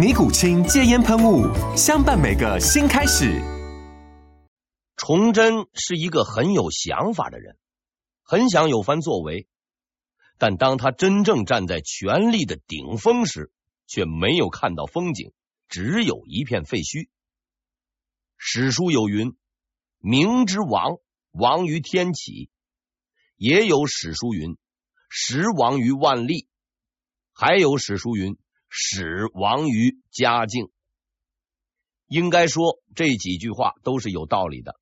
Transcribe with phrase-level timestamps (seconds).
[0.00, 1.44] 尼古清戒烟喷雾，
[1.76, 3.38] 相伴每个新开始。
[4.96, 7.58] 崇祯是一个很有想法的人，
[8.22, 9.46] 很想有番作为，
[10.38, 13.52] 但当他真正站在权力的顶峰时，
[13.86, 15.34] 却没有看到风景，
[15.68, 17.10] 只有一片废墟。
[18.38, 19.36] 史书有云
[20.00, 20.96] ：“明之亡，
[21.30, 22.48] 亡于天启。”
[23.36, 24.56] 也有史书云
[25.10, 26.48] ：“时亡于万历。”
[27.36, 28.38] 还有史书云。
[28.72, 30.70] 始亡于嘉靖，
[32.06, 34.76] 应该说这几句话都是有道理的。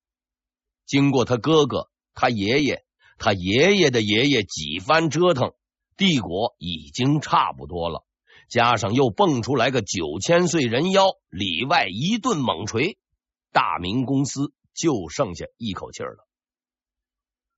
[0.85, 2.85] 经过他哥哥、他爷爷、
[3.17, 5.55] 他爷爷的爷爷几番折腾，
[5.97, 8.05] 帝国已经差不多了。
[8.49, 12.99] 加上又蹦出来个九千岁人妖，里外一顿猛锤，
[13.53, 16.27] 大明公司就剩下一口气儿了。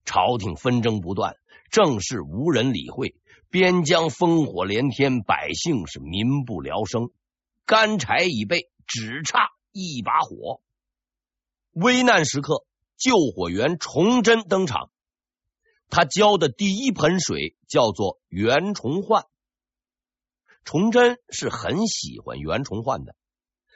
[0.05, 1.37] 朝廷纷争不断，
[1.71, 3.15] 政事无人理会。
[3.51, 7.11] 边疆烽火连天，百姓是民不聊生，
[7.67, 10.61] 干柴已备，只差一把火。
[11.73, 12.65] 危难时刻，
[12.97, 14.93] 救火员崇祯登场。
[15.89, 19.27] 他浇的第一盆水叫做袁崇焕。
[20.65, 23.17] 崇祯是很喜欢袁崇焕的，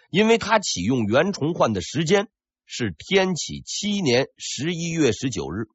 [0.09, 2.29] 因为他启用袁崇焕的时间
[2.65, 5.67] 是天启七年十一月十九日。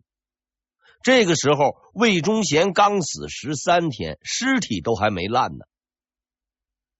[1.01, 5.65] 这个时候，魏忠贤刚死十三天，尸体都还没烂呢。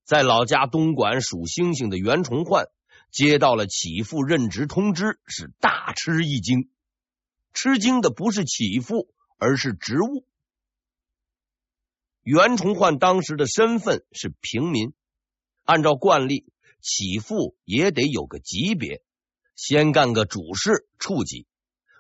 [0.06, 2.68] 在老家东莞数星星的袁崇焕
[3.12, 6.70] 接到了启父任职通知，是大吃一惊。
[7.54, 10.26] 吃惊的不是启父，而是职务。
[12.22, 14.94] 袁崇焕当时的身份是平民，
[15.66, 19.04] 按照惯例，启父也得有个级别，
[19.56, 21.48] 先干个主事处级，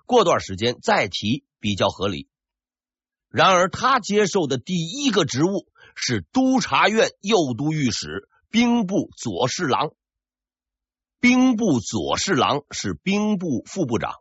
[0.09, 1.45] 过段时间再提。
[1.61, 2.29] 比较合理。
[3.27, 9.91] 然而，他接受的第一个职务是督察院右都御史、兵部左侍郎。
[11.19, 14.13] 兵部左侍郎是兵部副部长，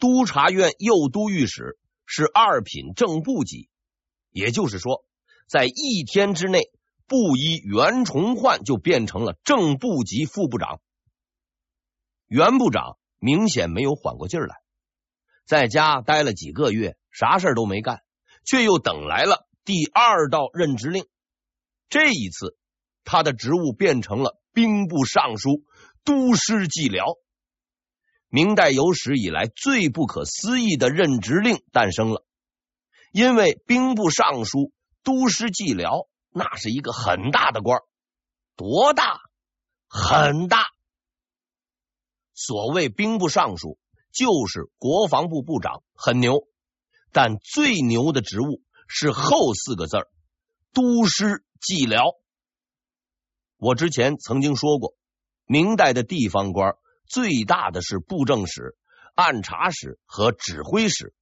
[0.00, 3.68] 督察院右都御史是二品正部级。
[4.32, 5.04] 也就是说，
[5.46, 6.72] 在一天之内，
[7.06, 10.80] 布衣袁崇焕就变成了正部级副部长。
[12.26, 14.63] 袁部长明显没有缓过劲来。
[15.44, 18.02] 在家待了几个月，啥事都没干，
[18.44, 21.06] 却又等来了第二道任职令。
[21.88, 22.56] 这一次，
[23.04, 25.64] 他的职务变成了兵部尚书、
[26.02, 27.04] 都师蒺辽。
[28.28, 32.24] 明代有史以来最不可思议的任职令诞生了，
[33.12, 34.72] 因为兵部尚书、
[35.02, 37.80] 都师蒺辽那是一个很大的官，
[38.56, 39.20] 多大？
[39.86, 40.66] 很大。
[42.32, 43.78] 所谓兵部尚书。
[44.14, 46.46] 就是国防部部长，很牛，
[47.12, 50.08] 但最牛的职务是后四个字儿——
[50.72, 52.14] 都师蒺辽。
[53.56, 54.94] 我之前曾经说过，
[55.46, 56.76] 明代的地方官
[57.06, 58.76] 最大的是布政使、
[59.14, 61.12] 按察使和指挥使，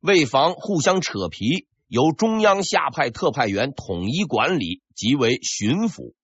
[0.00, 6.14] 为防互相扯皮，由中央下派特派员统一管理，即为巡抚。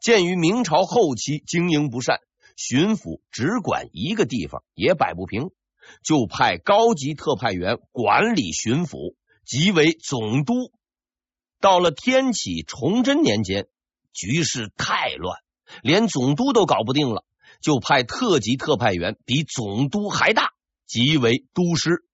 [0.00, 2.20] 鉴于明朝后期经营不善。
[2.56, 5.50] 巡抚只管一个地方也摆不平，
[6.02, 10.72] 就派高级特派员管理巡抚，即为总督。
[11.60, 13.68] 到了天启崇祯年间，
[14.12, 15.38] 局势太乱，
[15.82, 17.24] 连总督都搞不定了，
[17.60, 20.52] 就派特级特派员比总督还大，
[20.86, 22.04] 即为都师。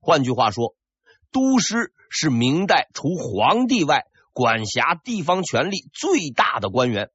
[0.00, 0.76] 换句话说，
[1.32, 7.10] 都师是明代除皇帝外管辖地方权力最大的官员。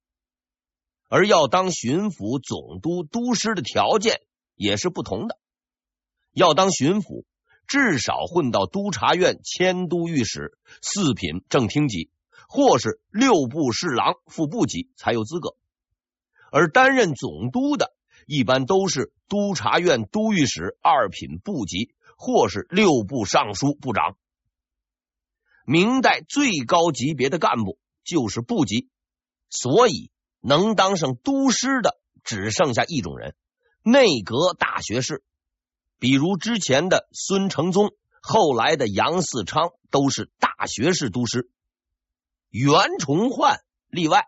[1.13, 4.21] 而要当巡抚、总督、都师的条件
[4.55, 5.37] 也是不同的。
[6.31, 7.25] 要当巡抚，
[7.67, 12.09] 至少混到督察院迁都御史、四品正厅级，
[12.49, 15.55] 或是六部侍郎、副部级才有资格。
[16.51, 17.93] 而担任总督的，
[18.25, 24.17] 一般都是督察院都御史二品部级，或是六部尚书部长。
[25.63, 28.89] 明代最高级别的干部就是部级，
[29.51, 30.09] 所以
[30.45, 33.33] 能当上都师的只剩下一种人——
[33.81, 35.23] 内阁大学士。
[35.99, 37.91] 比如之前的孙承宗，
[38.21, 41.49] 后来的杨嗣昌，都是大学士都师。
[42.49, 44.27] 袁崇焕例外。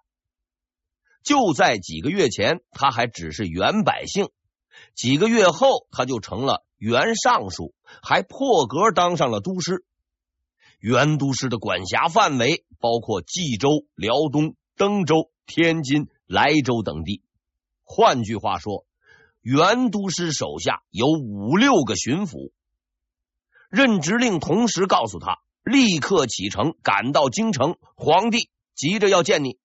[1.22, 4.28] 就在几个月前，他还只是袁百姓；
[4.94, 9.84] 几个月后，他就成了袁尚书，还破格当上了都师。
[10.80, 17.24] 袁都师的管辖范围包括冀州、辽东、登州、天津、莱州等地。
[17.84, 18.86] 换句话说，
[19.42, 22.52] 袁都师手下有五六个巡抚。
[23.70, 29.58] 任职令同时告诉他，立刻启程赶到京城，皇帝急着要见你。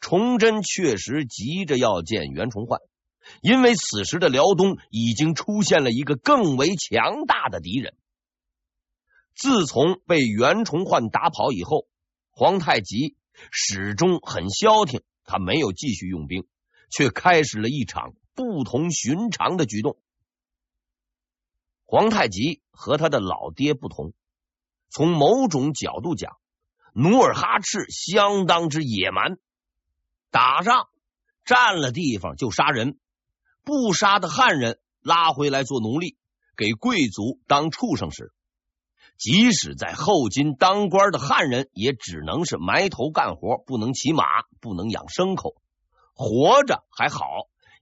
[0.00, 2.80] 崇祯确实急着要见袁崇焕，
[3.40, 7.94] 因为此时的辽东已经出现了一个更为强大的敌人。
[9.34, 11.86] 自从被袁崇焕打跑以后，
[12.30, 13.16] 皇太极
[13.50, 16.46] 始终很消停，他没有继续用兵，
[16.90, 19.98] 却开始了一场不同寻常的举动。
[21.84, 24.14] 皇太极和他的老爹不同，
[24.88, 26.38] 从某种角度讲，
[26.94, 29.38] 努尔哈赤相当之野蛮，
[30.30, 30.88] 打仗
[31.44, 32.98] 占了地方就杀人，
[33.62, 36.16] 不杀的汉人拉回来做奴隶，
[36.56, 38.32] 给贵族当畜生使。
[39.18, 44.24] 即使在后金当官的汉人，也只能是埋头干活，不能骑马，
[44.60, 45.54] 不能养牲口。
[46.14, 47.24] 活着还好，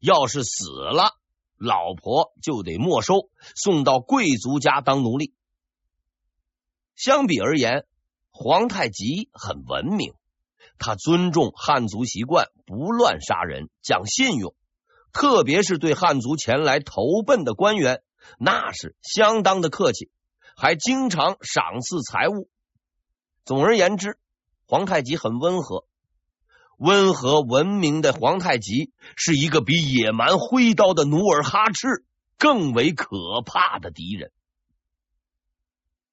[0.01, 1.15] 要是死了，
[1.57, 5.35] 老婆就得没收，送到贵族家当奴隶。
[6.95, 7.87] 相比而言，
[8.31, 10.13] 皇太极很文明，
[10.79, 14.55] 他尊重汉族习惯，不乱杀人，讲信用，
[15.13, 18.03] 特别是对汉族前来投奔的官员，
[18.39, 20.11] 那是相当的客气。
[20.61, 22.51] 还经常赏赐财物。
[23.47, 24.19] 总而言之，
[24.67, 25.87] 皇太极很温和。
[26.77, 32.05] 温和文明的皇太极是一个比野蛮挥刀的努尔哈赤
[32.37, 34.33] 更为可怕的敌人。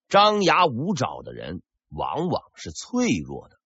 [0.08, 3.60] 张牙舞爪的人往往是脆弱的，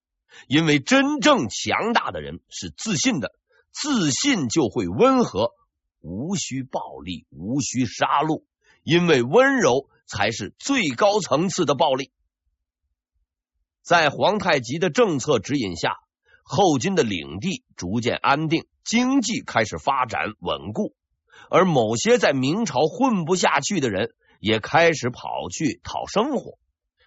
[0.48, 3.32] 因为真正强大的人是自信的，
[3.72, 5.52] 自信就会温和，
[6.00, 8.46] 无需暴力，无需杀戮，
[8.82, 9.88] 因为温柔。
[10.12, 12.12] 才是最高层次的暴力。
[13.82, 15.96] 在皇太极的政策指引下，
[16.44, 20.94] 后金的领地逐渐安定，经济开始发展稳固，
[21.50, 26.60] 而某些在明朝混不下去的人也开始跑去讨生活。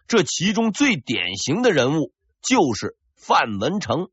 [0.09, 4.09] 这其中最典型的人物就是范文成。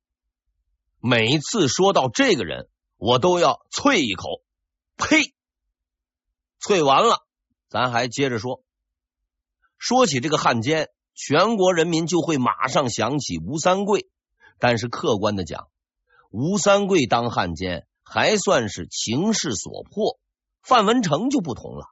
[0.99, 2.67] 每次说到这个人，
[2.97, 4.41] 我都要啐一口，
[4.97, 5.33] 呸！
[6.61, 7.25] 啐完了，
[7.69, 8.61] 咱还接着说。
[9.81, 14.11] 说起这个汉奸，全国人民就会马上想起吴三桂。
[14.59, 15.69] 但是客观的讲，
[16.29, 20.19] 吴三桂当汉奸还算是情势所迫，
[20.61, 21.87] 范文成就不同了，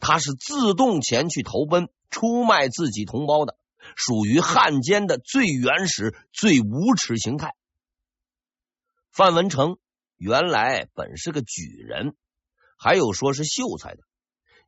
[0.00, 3.56] 他是自动前去投奔、出卖自己同胞的，
[3.96, 7.54] 属于汉奸的最原始、最无耻形态。
[9.10, 9.78] 范文成
[10.18, 12.14] 原来本是个举人，
[12.76, 14.02] 还有说是秀才的。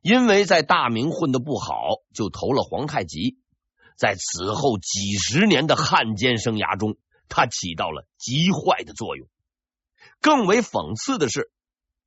[0.03, 3.37] 因为在大明混得不好，就投了皇太极。
[3.95, 6.97] 在此后几十年的汉奸生涯中，
[7.29, 9.29] 他起到了极坏的作用。
[10.19, 11.53] 更为讽刺的是，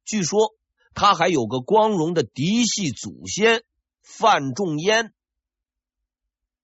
[0.04, 0.50] 据说
[0.92, 3.62] 他还有个光荣的嫡系祖先
[4.02, 5.14] 范仲淹。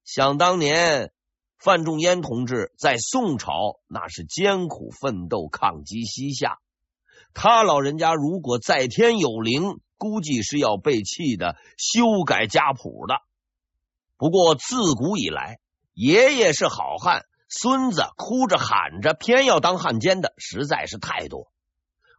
[0.05, 1.15] 想当年，
[1.57, 6.59] 范仲淹同志在宋朝那是艰苦奋斗，抗击西夏。
[7.33, 9.81] 他老人家如果在天有灵。
[10.03, 13.15] 估计是要被气的修改家谱的。
[14.17, 15.61] 不过自古以来，
[15.95, 21.53] 爷爷是好汉，孙子哭着喊着偏要当汉奸的实在是太多。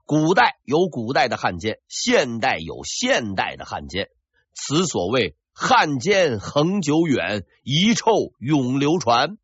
[0.05, 4.09] 古代有古代的汉奸，现代有现代的汉奸。
[4.53, 9.37] 此所谓汉奸恒久远，遗臭永流传。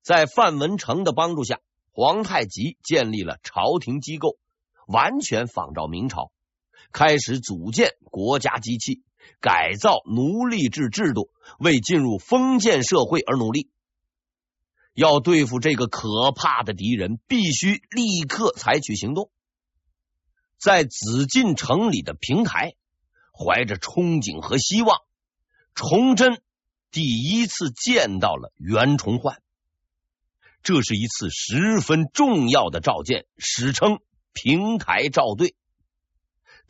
[0.00, 1.60] 在范文成的帮助下，
[1.92, 4.38] 皇太极建立了朝廷机构，
[4.86, 6.32] 完全仿照明朝。
[6.92, 9.02] 开始组建国家机器，
[9.40, 13.70] 改造奴隶制制度，为进入封建社会而努力。
[14.92, 19.30] 要对付这个可怕的敌人，必须立刻采取行动。
[20.58, 22.74] 在紫禁城里的平台，
[23.32, 24.98] 怀着憧憬和希望，
[25.74, 26.42] 崇祯
[26.90, 29.40] 第一次见到了袁崇焕。
[30.62, 34.00] 这是一次十分重要的召见，史称
[34.34, 35.54] 平台召对。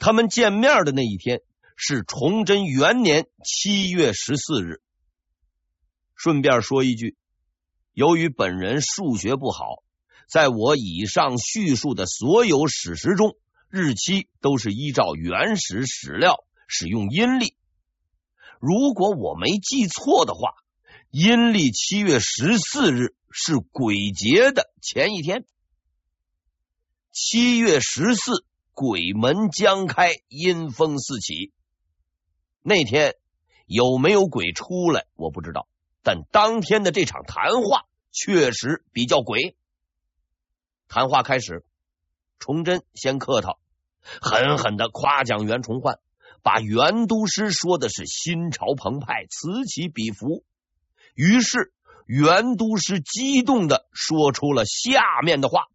[0.01, 1.43] 他们见面的那一天
[1.77, 4.81] 是崇祯元年七月十四日。
[6.17, 7.17] 顺便说一句，
[7.93, 9.85] 由于本人数学不好，
[10.27, 13.37] 在我以上叙述的所有史实中，
[13.69, 17.55] 日期都是依照原始史料使用阴历。
[18.59, 20.55] 如果我没记错的话，
[21.11, 25.45] 阴历七月十四日是鬼节的前一天。
[27.13, 28.45] 七月十四，
[28.81, 31.53] 鬼门将开，阴风四起。
[32.63, 33.15] 那天
[33.67, 35.69] 有没有鬼出来，我不知道。
[36.03, 39.55] 但当天的这场谈话确实比较鬼。
[40.89, 41.63] 谈话开始，
[42.39, 43.59] 崇祯先客套，
[44.23, 45.99] 狠狠的夸奖袁崇焕，
[46.43, 50.43] 把袁督师说的是心潮澎湃，此起彼伏。
[51.15, 51.75] 于是
[52.07, 55.67] 袁督师激动的说出了下面的话。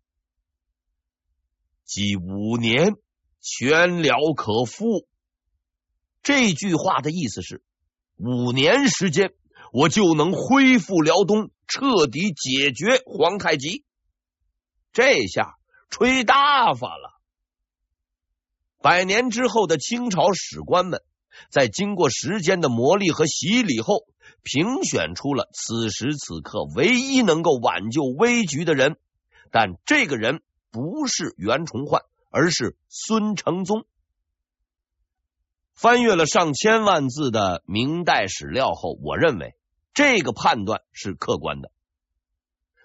[1.86, 2.96] 即五年，
[3.42, 5.08] 全辽可复。
[6.24, 7.63] 这句话的意思是，
[8.18, 9.34] 五年时间，
[9.72, 13.86] 我就能恢复辽东，彻底解决皇太极。
[14.94, 15.54] 这下
[15.92, 17.22] 吹大发了。
[18.82, 21.04] 百年之后的清朝史官们，
[21.51, 24.08] 在经过时间的磨砺和洗礼后，
[24.42, 28.98] 评选出了此时此刻唯一能够挽救危局的人。
[29.51, 30.42] 但这个人。
[30.75, 33.86] 不是袁崇焕，而是孙承宗。
[35.74, 39.55] 翻阅了上千万字的明代史料后，我认为
[39.94, 41.72] 这个判断是客观的。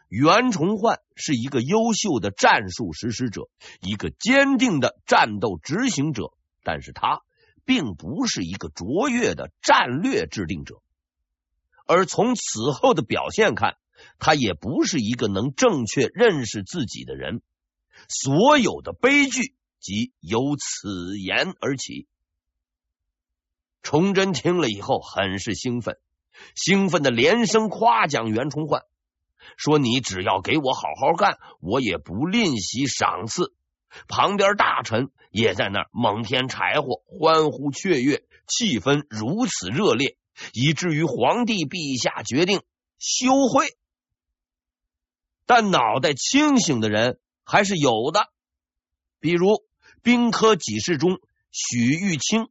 [0.06, 3.48] 袁崇焕是一个优秀的战术实施者，
[3.80, 6.32] 一个坚定的战斗执行者，
[6.62, 7.22] 但是他
[7.64, 10.76] 并不是一个卓越的战略制定者。
[11.88, 13.78] 而从此后的表现看，
[14.20, 17.42] 他也不是一个能正确认识自己的人。
[18.08, 22.06] 所有的悲剧即由此言而起。
[23.82, 25.98] 崇祯听了以后很是兴奋，
[26.54, 28.84] 兴奋的连声夸奖袁崇焕，
[29.56, 33.54] 说：“你只要给我好好干，我也不吝惜赏赐。”
[34.06, 40.18] 旁边大臣也在那儿猛添柴火，欢呼雀跃，气氛如此热烈，
[40.52, 42.62] 以至于皇帝陛下决定
[42.98, 43.76] 休会。
[45.46, 47.18] 但脑袋清醒的人。
[47.50, 48.28] 还是有的，
[49.18, 49.64] 比如
[50.02, 51.18] 兵科给事中
[51.50, 52.48] 许玉清，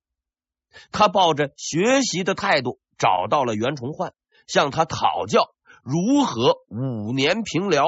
[0.92, 4.14] 他抱着学习的态度找到了袁崇焕，
[4.46, 7.86] 向他讨教如何五年平辽。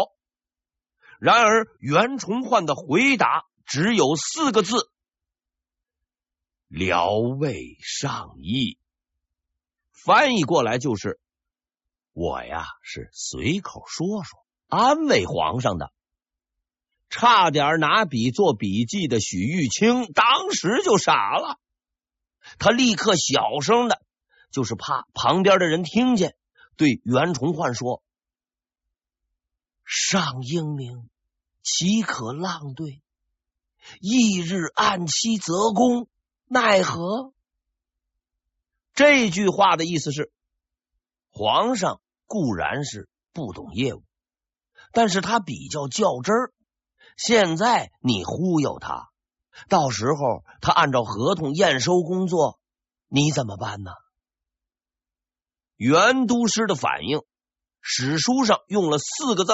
[1.20, 4.90] 然而袁崇焕的回答只有四个字
[6.70, 8.80] ：“辽未上意。”
[9.92, 11.20] 翻译过来就是
[12.14, 15.92] ：“我呀是随口说说，安慰皇上的。”
[17.12, 21.60] 差点拿笔做笔记的许玉清当时就傻了，
[22.58, 24.02] 他立刻小声的，
[24.50, 26.38] 就是怕旁边的人听见，
[26.78, 28.02] 对袁崇焕说
[29.84, 31.10] ：“上英明，
[31.62, 33.02] 岂可浪对？
[34.00, 36.08] 翌日按期则功，
[36.46, 37.34] 奈何？”
[38.96, 40.32] 这句话的意思是，
[41.30, 44.04] 皇上固然是不懂业务，
[44.94, 46.54] 但是他比较较真儿。
[47.24, 49.12] 现在你忽悠他，
[49.70, 52.60] 到时候他按照合同验收工作，
[53.10, 53.92] 你怎么办呢？
[55.76, 57.22] 袁督师的反应，
[57.80, 59.54] 史书上用了四个字：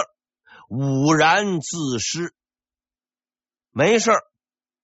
[0.69, 2.33] 吾然自失。
[3.71, 4.23] 没事儿，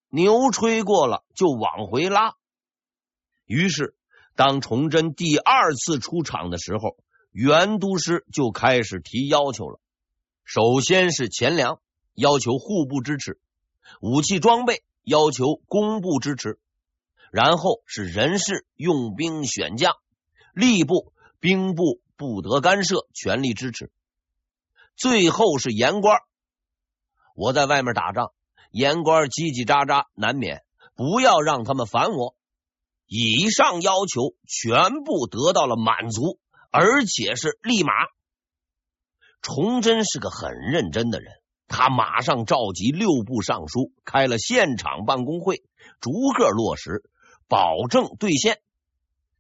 [0.10, 2.36] 牛吹过了就往回拉。
[3.46, 3.96] 于是，
[4.36, 6.98] 当崇祯第二次出场的时候，
[7.32, 9.80] 袁督师就开始提要求了。
[10.44, 11.80] 首先是钱粮。
[12.14, 13.40] 要求户部支持
[14.02, 16.60] 武器装备，要求工部支持，
[17.32, 19.96] 然后是人事用兵选将，
[20.56, 23.92] 吏部兵部不得干涉，全力支持。
[24.96, 26.20] 最后是言官，
[27.36, 28.32] 我在外面打仗，
[28.72, 30.64] 言官叽叽喳喳难免，
[30.96, 32.36] 不要让他们烦我。
[33.08, 36.40] 以上要求全部得到了满足，
[36.72, 37.92] 而且是立马。
[39.42, 41.43] 崇祯是个很认真的人。
[41.68, 45.64] 他马上召集六部尚书，开了现场办公会，
[46.00, 47.10] 逐个落实，
[47.48, 48.60] 保证兑现。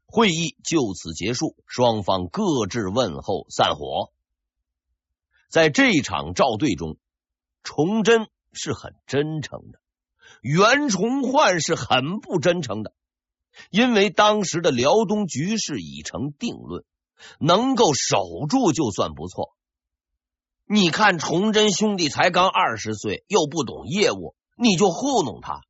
[0.06, 4.12] 会议就此结束，双方各自问候，散伙。
[5.50, 6.98] 在这场召对中，
[7.64, 9.80] 崇祯是很真诚的，
[10.42, 12.94] 袁崇焕是很不真诚的，
[13.70, 16.86] 因为当时的辽东局势已成定论，
[17.40, 19.56] 能够守住就算不错。
[20.74, 25.62] 你看，崇祯兄弟才刚二十岁，又不懂业务，你就糊弄他，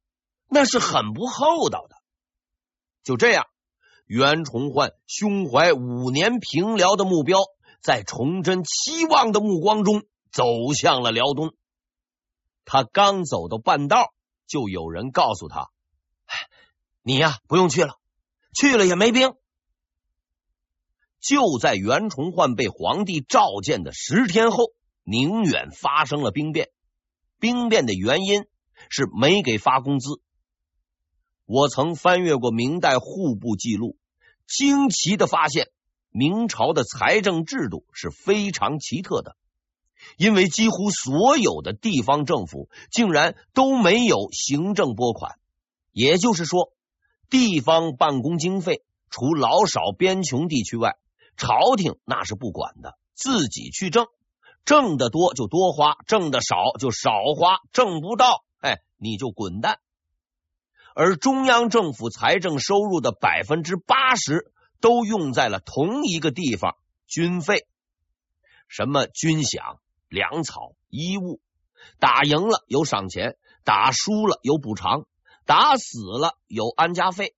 [0.47, 1.97] 那是很不厚道的。
[3.03, 3.45] 就这样，
[4.05, 7.39] 袁崇焕胸怀五年平辽的目标，
[7.81, 11.53] 在崇祯期望的目光中走向了辽东。
[12.63, 14.13] 他刚走到半道，
[14.47, 15.67] 就有人告诉他
[17.03, 17.99] ：“你呀，不用去了，
[18.57, 19.33] 去了也没兵。”
[21.19, 24.71] 就在袁崇焕被皇帝召见的十天后，
[25.03, 26.69] 宁远发生了兵变。
[27.39, 28.45] 兵变的原因
[28.89, 30.21] 是没给发工资。
[31.45, 33.97] 我曾翻阅过明代户部记录，
[34.47, 35.67] 惊奇的发现，
[36.09, 39.35] 明朝的财政制度是非常奇特的，
[40.15, 45.37] 因为几乎所有的地方政府竟然都没有行政拨款，
[45.91, 46.71] 也就是说，
[47.29, 50.95] 地方办公经费除老少边穷地区外。
[51.35, 54.05] 朝廷那是不管的，自己去挣，
[54.65, 59.79] 挣得多就多花，挣得少就少花，挣不到，哎，你就滚蛋。
[60.95, 66.75] 而中央政府财政收入的百分之八十都用在了同一个地方——
[67.07, 67.65] 军费，
[68.67, 69.77] 什么军饷、
[70.07, 71.41] 粮草、衣物，
[71.99, 75.05] 打赢了有赏钱，打输了有补偿，
[75.45, 77.35] 打死了有安家费。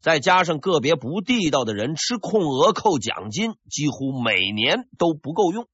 [0.00, 5.68] 再加上个别不地道的人吃空额扣奖金，几乎每年都不够用。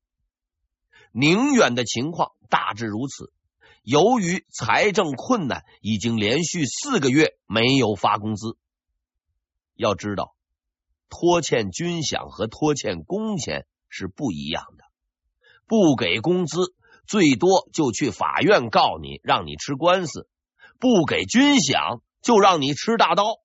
[1.12, 3.32] 宁远的情况大致如此。
[3.82, 8.56] 由于财政困难，已经连续四个月没有发工资。
[9.74, 10.34] 要知道，
[11.08, 14.84] 拖欠军饷和拖欠工钱是不一样的。
[15.66, 16.74] 不给工资，
[17.06, 20.28] 最多就去法院告你，让你吃官司；
[20.78, 23.40] 不给军饷，就让你吃大刀。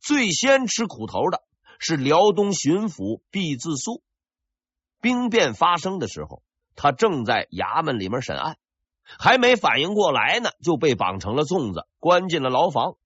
[0.00, 1.42] 最先吃苦头的
[1.78, 4.02] 是辽东巡抚毕自肃。
[5.00, 6.42] 兵变发生的时候，
[6.74, 8.58] 他正在衙门里面审案，
[9.02, 12.96] 还没反应过来呢，就被绑成了粽子，关进了牢房。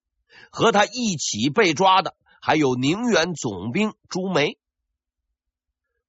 [0.51, 4.59] 和他一起被抓的还有宁远总兵朱梅。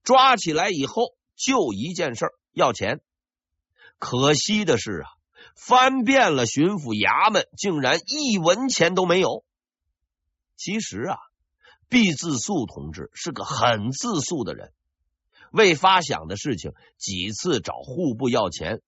[0.03, 3.01] 抓起来以后，就一件事，要钱。
[3.99, 5.09] 可惜的是啊，
[5.55, 9.43] 翻遍了巡抚衙门，竟然一文钱都没有。
[10.55, 11.17] 其实啊，
[11.89, 14.71] 毕自肃同志是个很自诉的人，
[15.53, 18.81] 为发饷的事情几次找户部要钱。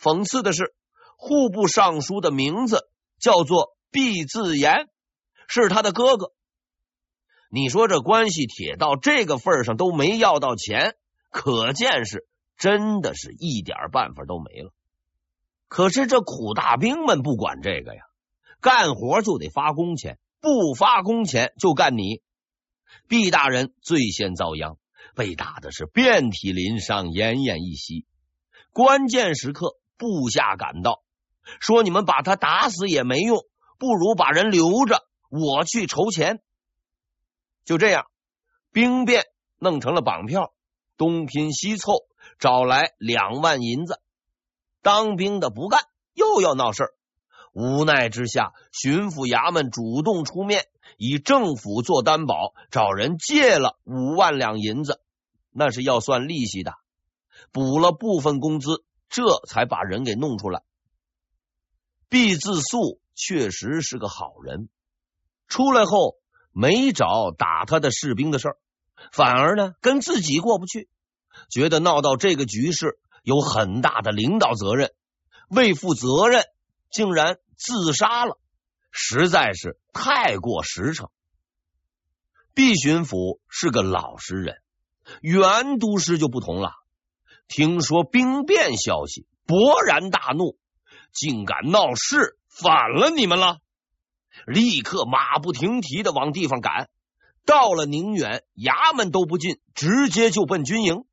[0.00, 0.72] 讽刺的是，
[1.16, 4.86] 户部尚书的名字叫做毕自严，
[5.48, 6.32] 是他的哥哥。
[7.50, 10.94] 你说这关系铁到这个份上都没要到钱，
[11.28, 14.72] 可见是真的是一点办法都没了。
[15.68, 18.02] 可是这苦大兵们不管这个呀，
[18.60, 20.18] 干活就得发工钱。
[20.40, 22.20] 不发工钱就干你，
[23.06, 24.76] 毕大人最先遭殃，
[25.14, 28.06] 被打的是遍体鳞伤、奄奄一息。
[28.72, 31.02] 关键时刻，部下赶到，
[31.60, 33.44] 说：“你们把他打死也没用，
[33.78, 36.40] 不如把人留着，我去筹钱。”
[37.64, 38.06] 就这样，
[38.72, 39.24] 兵变
[39.58, 40.54] 弄成了绑票，
[40.96, 41.92] 东拼西凑，
[42.38, 44.00] 找来两万银子。
[44.80, 45.82] 当兵的不干，
[46.14, 46.94] 又要闹事。
[47.52, 50.64] 无奈之下，巡抚衙门主动出面，
[50.96, 55.01] 以政府做担保，找人借了五万两银子，
[55.52, 56.74] 那是要算利息的，
[57.52, 60.62] 补了部分工资，这才把人给弄出来。
[62.08, 64.68] 毕自肃确实是个好人，
[65.48, 66.16] 出来后
[66.50, 68.56] 没找打他的士兵的事儿，
[69.12, 70.88] 反而呢跟自己过不去，
[71.48, 74.92] 觉得闹到这个局势有很大的领导责任，
[75.48, 76.44] 为负责任。
[76.94, 78.38] 竟然自杀了，
[78.90, 81.08] 实在是太过实诚。
[82.52, 84.61] 毕巡抚是个老实人，
[85.20, 86.72] 袁都师就不同了。
[87.48, 90.56] 听说兵变消息，勃然大怒，
[91.12, 93.58] 竟敢闹事，反了你们了！
[94.46, 96.88] 立刻马不停蹄的往地方赶，
[97.44, 101.04] 到了宁远，衙门都不进，直接就奔军营。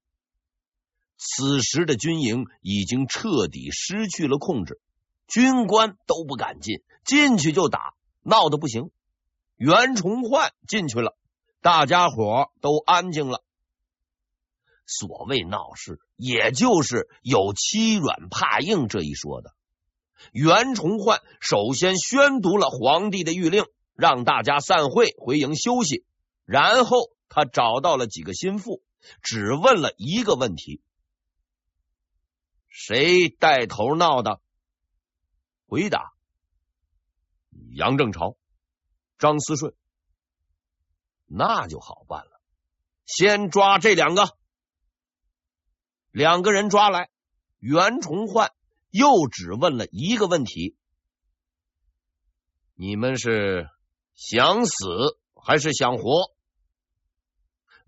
[1.17, 4.79] 此时的军营已经彻底失去了控制。
[5.27, 8.89] 军官都不敢进，进去就打，闹得不行。
[9.57, 11.17] 袁崇焕进去了，
[11.61, 13.43] 大家伙都安静了。
[14.89, 19.53] 所谓闹事，也就是有欺软怕硬这一说的。
[20.31, 26.05] 袁崇焕首先宣读了皇帝的谕令，让大家散会回营休息。
[26.43, 28.81] 然后他找到了几个心腹，
[29.21, 30.81] 只问了一个问题：
[32.67, 34.41] 谁带头闹的？
[35.67, 36.13] 回答：
[37.75, 38.35] 杨正朝、
[39.19, 39.75] 张思顺，
[41.27, 42.41] 那就好办了。
[43.05, 44.35] 先抓这两个，
[46.11, 47.09] 两个人抓来，
[47.59, 48.51] 袁崇焕
[48.89, 50.75] 又只问了一个问题：
[52.75, 53.69] 你们是
[54.15, 56.33] 想死还是想活？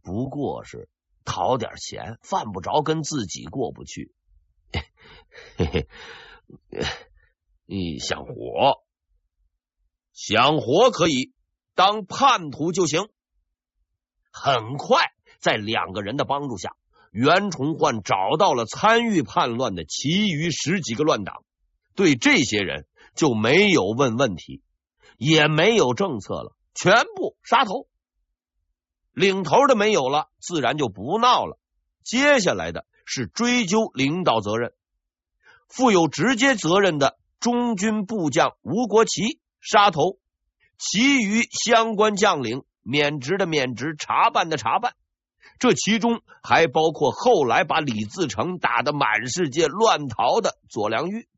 [0.01, 0.89] 不过是
[1.23, 4.13] 讨点钱，犯不着跟自己过不去。
[5.57, 5.87] 嘿嘿，
[7.65, 8.83] 你想活？
[10.11, 11.33] 想活可以
[11.73, 13.09] 当叛徒就行。
[14.31, 16.75] 很快，在两个人的帮助下，
[17.11, 21.43] 袁崇焕找到了参与叛乱的其余十几个乱党，
[21.95, 24.63] 对这些人就没有问问题。
[25.17, 27.87] 也没有政策了，全部杀头。
[29.13, 31.59] 领头的没有了，自然就不闹了。
[32.03, 34.73] 接下来的是追究领导责任，
[35.67, 40.17] 负有直接责任的中军部将吴国奇杀头，
[40.79, 44.95] 其余相关将领免职的免职，查办的查办。
[45.61, 51.29] 这其中还包括后来把李自成打得满世界乱逃的左良玉。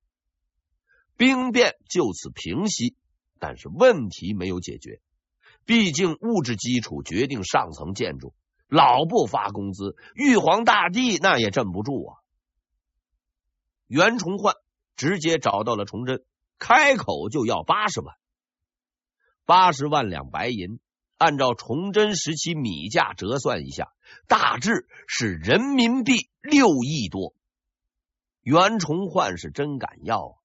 [1.17, 2.95] 兵变就此平息。
[3.37, 5.01] 但是问题没有解决，
[5.65, 8.33] 毕竟物质基础决定上层建筑，
[8.69, 12.15] 老不发工资，玉皇大帝那也镇不住啊。
[13.87, 14.55] 袁崇焕
[14.95, 16.23] 直接找到了崇祯，
[16.59, 18.15] 开口就要八十万，
[19.45, 20.79] 八十万两白银，
[21.17, 23.93] 按照崇祯时期米价折算一下，
[24.27, 27.33] 大致是人民币六亿多。
[28.41, 30.37] 袁崇焕是真敢要，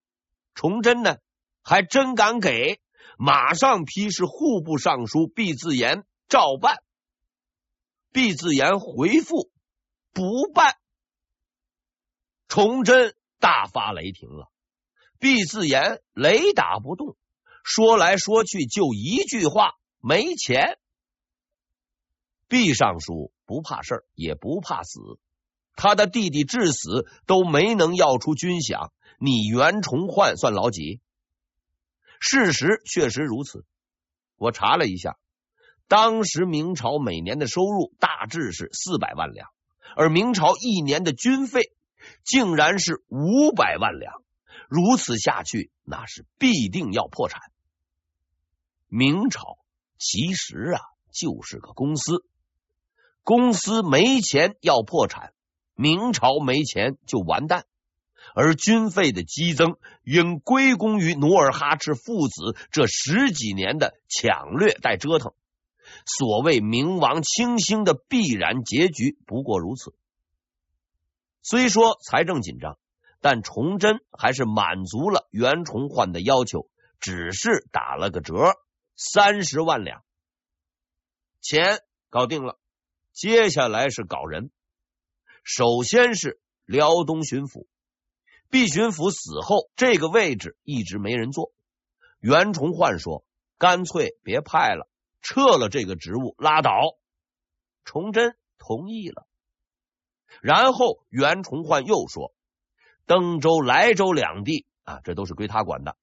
[0.54, 1.16] 崇祯呢
[1.62, 2.80] 还真敢给。
[3.20, 6.84] 马上批示户部尚书毕自严照办，
[8.12, 9.50] 毕自严回复
[10.12, 10.76] 不办。
[12.46, 14.52] 崇祯大发雷霆了，
[15.18, 17.16] 毕自严雷打不动，
[17.64, 20.78] 说来说去就一句话：没钱。
[22.48, 25.00] 毕尚书不怕事儿，也不怕死，
[25.76, 31.00] 他的弟弟至死都没能要出军饷，你袁崇焕算老几？
[32.20, 33.64] 事实确实如此，
[34.36, 35.18] 我查了一下，
[35.88, 39.50] 当时明朝每年的收入大致是四百万两，
[39.94, 41.72] 而明朝一年的军费
[42.24, 44.22] 竟然是五百万两，
[44.68, 47.40] 如此下去，那是必定要破产。
[48.88, 49.58] 明朝
[49.98, 50.80] 其实啊
[51.12, 52.24] 就是个公司，
[53.22, 55.32] 公司没钱要破产，
[55.74, 57.66] 明朝没钱就完蛋。
[58.34, 65.32] 而军费的激增，应归功于努尔哈赤父子这十几年的抢掠带折腾。
[66.04, 69.94] 所谓明亡清兴的必然结局不过如此。
[71.42, 72.78] 虽说财政紧张，
[73.20, 76.68] 但崇祯还是满足了袁崇焕的要求，
[77.00, 78.34] 只是打了个折，
[79.00, 80.02] 三十万两，
[81.40, 82.58] 钱搞定了。
[83.12, 84.50] 接下来是搞人，
[85.44, 87.68] 首先是辽东巡抚。
[88.50, 91.52] 毕巡抚死后，这个位置一直没人做。
[92.18, 93.24] 袁崇焕说
[93.56, 94.88] ：“干脆别派了，
[95.22, 96.98] 撤了这个职务，拉倒。”
[97.86, 99.28] 崇祯同意了。
[100.42, 102.34] 然后袁崇焕又说
[103.06, 105.96] ：“登州、莱州两地啊，这都是归他管的，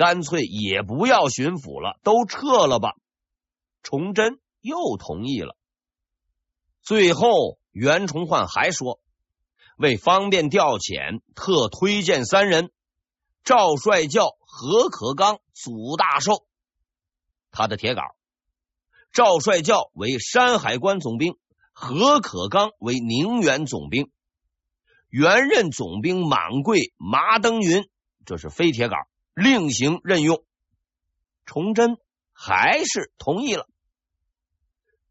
[0.00, 2.94] 干脆也不要巡抚了，都撤了吧。”
[3.84, 5.58] 崇祯又同意了。
[6.80, 8.98] 最后，袁崇焕还说。
[9.76, 12.72] 为方便调遣，特推荐三人：
[13.44, 16.46] 赵帅教何可刚、祖大寿。
[17.50, 18.00] 他的帖稿：
[19.12, 21.36] 赵帅教为山海关总兵，
[21.74, 24.10] 何可刚为宁远总兵，
[25.10, 27.86] 原任总兵满贵、麻登云。
[28.24, 28.96] 这是非帖稿，
[29.34, 30.44] 另行任用。
[31.44, 31.96] 崇祯
[32.32, 33.68] 还是同意了。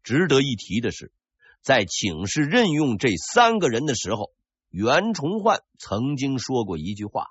[0.02, 1.12] 值得一提的是，
[1.60, 4.32] 在请示任用这三个人的时候。
[4.70, 7.26] 袁崇焕曾经说过一句话：“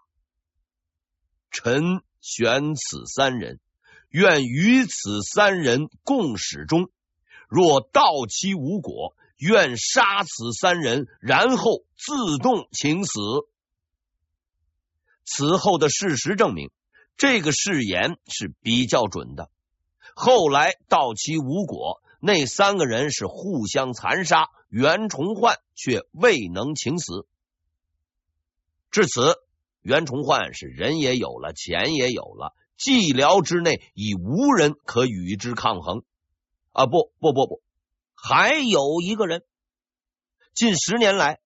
[1.52, 3.62] 臣选此三人，
[4.10, 6.92] 愿与此三人共始终。
[7.48, 13.22] 若到期无果，愿杀此三人，然后自动请死。”
[15.24, 16.70] 此后的事实证明，
[17.20, 19.52] 这个誓言是比较准的。
[20.16, 24.48] 后来到期无果，那三个人是互相残杀。
[24.70, 27.28] 袁崇焕却未能请死。
[28.90, 29.36] 至此，
[29.82, 36.04] 袁崇焕是人也有了，钱也有了，蓟辽之内已无人可与之抗衡。
[36.72, 37.62] 啊，不不不不，
[38.14, 39.44] 还有一个人，
[40.54, 41.42] 近十年来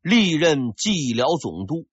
[0.00, 1.86] 历任蓟辽总督，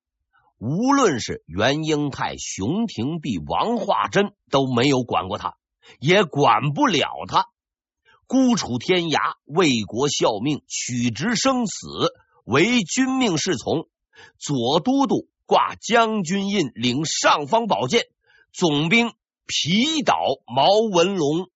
[0.57, 5.55] 无论是袁英泰、熊廷弼、王化贞，都没有管过他，
[5.99, 7.47] 也管不了他。
[8.25, 11.87] 孤处天涯，为国效命，取直生死，
[12.45, 13.87] 唯君命是从。
[14.39, 18.03] 左都督挂将军印，领尚方宝剑；
[18.53, 19.13] 总兵
[19.45, 20.15] 皮岛
[20.47, 21.49] 毛文龙。